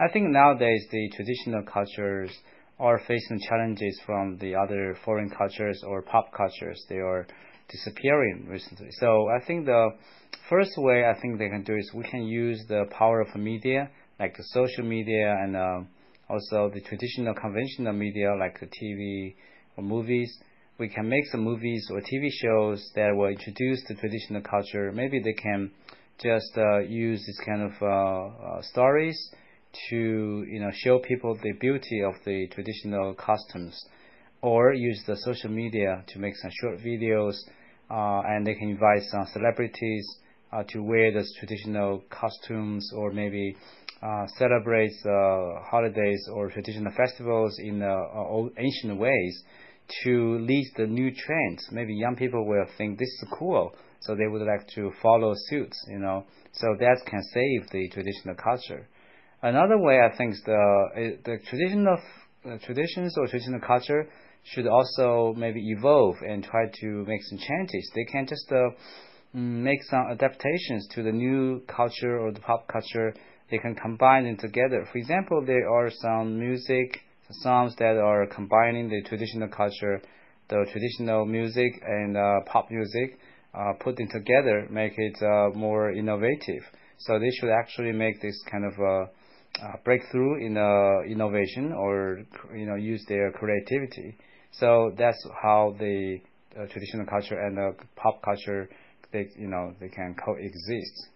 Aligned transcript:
I 0.00 0.08
think 0.08 0.30
nowadays 0.30 0.86
the 0.90 1.10
traditional 1.14 1.62
cultures 1.62 2.34
are 2.78 2.98
facing 3.06 3.38
challenges 3.46 4.00
from 4.06 4.38
the 4.38 4.54
other 4.54 4.96
foreign 5.04 5.28
cultures 5.28 5.84
or 5.86 6.00
pop 6.00 6.32
cultures. 6.32 6.82
They 6.88 7.00
are 7.00 7.26
disappearing 7.68 8.46
recently. 8.48 8.88
So 8.92 9.28
I 9.28 9.44
think 9.44 9.66
the 9.66 9.90
first 10.48 10.72
way 10.78 11.04
I 11.04 11.20
think 11.20 11.38
they 11.38 11.50
can 11.50 11.64
do 11.64 11.76
is 11.76 11.92
we 11.94 12.04
can 12.04 12.22
use 12.22 12.64
the 12.66 12.86
power 12.90 13.20
of 13.20 13.36
media, 13.36 13.90
like 14.18 14.34
the 14.38 14.44
social 14.44 14.84
media 14.84 15.36
and 15.38 15.54
uh, 15.54 15.80
also 16.30 16.70
the 16.72 16.80
traditional 16.80 17.34
conventional 17.34 17.92
media 17.92 18.34
like 18.40 18.58
the 18.58 18.68
TV 18.68 19.34
or 19.76 19.84
movies. 19.84 20.34
We 20.78 20.88
can 20.88 21.10
make 21.10 21.26
some 21.26 21.42
movies 21.42 21.86
or 21.92 22.00
TV 22.00 22.30
shows 22.40 22.90
that 22.94 23.14
will 23.14 23.28
introduce 23.28 23.84
the 23.86 23.96
traditional 23.96 24.40
culture. 24.40 24.92
Maybe 24.92 25.20
they 25.22 25.34
can 25.34 25.72
just 26.22 26.56
uh, 26.56 26.78
use 26.78 27.22
this 27.26 27.40
kind 27.44 27.62
of 27.64 27.72
uh, 27.82 28.56
uh 28.56 28.62
stories 28.62 29.30
to 29.88 30.44
you 30.48 30.60
know 30.60 30.70
show 30.72 30.98
people 30.98 31.38
the 31.42 31.52
beauty 31.52 32.02
of 32.02 32.14
the 32.24 32.46
traditional 32.48 33.14
customs, 33.14 33.84
or 34.42 34.72
use 34.72 35.02
the 35.06 35.16
social 35.16 35.50
media 35.50 36.04
to 36.08 36.18
make 36.18 36.36
some 36.36 36.50
short 36.60 36.78
videos, 36.78 37.34
uh, 37.90 38.22
and 38.26 38.46
they 38.46 38.54
can 38.54 38.70
invite 38.70 39.02
some 39.04 39.26
celebrities 39.32 40.06
uh, 40.52 40.62
to 40.68 40.82
wear 40.82 41.12
those 41.12 41.32
traditional 41.38 42.02
costumes, 42.10 42.90
or 42.96 43.12
maybe 43.12 43.56
uh, 44.02 44.26
celebrate 44.38 44.94
uh, 45.04 45.60
holidays 45.70 46.26
or 46.32 46.50
traditional 46.50 46.92
festivals 46.96 47.58
in 47.58 47.82
uh, 47.82 47.96
old 48.14 48.50
ancient 48.58 48.98
ways 48.98 49.42
to 50.04 50.38
lead 50.38 50.66
the 50.76 50.86
new 50.86 51.12
trends. 51.14 51.68
Maybe 51.72 51.94
young 51.94 52.16
people 52.16 52.46
will 52.46 52.66
think 52.78 52.98
this 52.98 53.08
is 53.08 53.28
cool, 53.38 53.74
so 54.00 54.14
they 54.14 54.26
would 54.26 54.42
like 54.42 54.66
to 54.74 54.90
follow 55.02 55.34
suit. 55.48 55.72
You 55.88 55.98
know, 55.98 56.24
so 56.52 56.74
that 56.78 57.02
can 57.06 57.22
save 57.32 57.70
the 57.70 57.88
traditional 57.88 58.34
culture. 58.34 58.88
Another 59.42 59.78
way 59.78 60.00
I 60.00 60.14
think 60.16 60.34
the 60.44 61.18
the 61.24 61.38
traditional 61.48 61.98
uh, 62.44 62.58
traditions 62.64 63.16
or 63.16 63.26
traditional 63.26 63.60
culture 63.60 64.06
should 64.44 64.66
also 64.66 65.34
maybe 65.36 65.60
evolve 65.70 66.16
and 66.26 66.44
try 66.44 66.66
to 66.80 66.86
make 67.06 67.22
some 67.24 67.38
changes. 67.38 67.90
They 67.94 68.04
can 68.04 68.26
just 68.26 68.50
uh, 68.52 68.70
mm, 69.34 69.62
make 69.64 69.82
some 69.84 70.06
adaptations 70.10 70.88
to 70.94 71.02
the 71.02 71.12
new 71.12 71.60
culture 71.66 72.18
or 72.18 72.32
the 72.32 72.40
pop 72.40 72.68
culture. 72.68 73.14
They 73.50 73.58
can 73.58 73.74
combine 73.74 74.24
them 74.24 74.36
together. 74.36 74.86
For 74.92 74.98
example, 74.98 75.42
there 75.44 75.68
are 75.70 75.90
some 75.90 76.38
music 76.38 77.00
songs 77.42 77.74
that 77.76 77.96
are 77.96 78.26
combining 78.26 78.90
the 78.90 79.02
traditional 79.08 79.48
culture, 79.48 80.02
the 80.48 80.66
traditional 80.70 81.24
music 81.24 81.80
and 81.86 82.16
uh, 82.16 82.40
pop 82.46 82.70
music, 82.70 83.18
uh, 83.54 83.72
putting 83.80 84.08
together, 84.08 84.66
make 84.70 84.92
it 84.98 85.16
uh, 85.22 85.48
more 85.56 85.90
innovative. 85.92 86.62
So 86.98 87.18
they 87.18 87.30
should 87.30 87.50
actually 87.50 87.92
make 87.92 88.20
this 88.20 88.38
kind 88.50 88.64
of 88.66 88.74
uh, 88.78 89.10
uh, 89.62 89.76
breakthrough 89.84 90.44
in 90.44 90.56
uh, 90.56 91.02
innovation 91.10 91.72
or 91.72 92.22
you 92.54 92.66
know 92.66 92.76
use 92.76 93.04
their 93.08 93.32
creativity. 93.32 94.16
So 94.52 94.92
that's 94.98 95.24
how 95.42 95.76
the 95.78 96.20
uh, 96.58 96.66
traditional 96.66 97.06
culture 97.06 97.38
and 97.38 97.56
the 97.56 97.74
pop 97.96 98.22
culture 98.22 98.68
they 99.12 99.28
you 99.36 99.48
know 99.48 99.74
they 99.80 99.88
can 99.88 100.14
coexist. 100.24 101.08